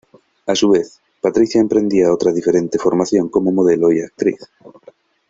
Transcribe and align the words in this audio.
A 0.47 0.55
su 0.55 0.71
vez, 0.71 0.99
Patricia 1.21 1.61
emprendía 1.61 2.11
otra 2.11 2.31
diferente 2.31 2.79
formación 2.79 3.29
como 3.29 3.51
modelo 3.51 3.91
y 3.91 4.01
actriz. 4.01 4.49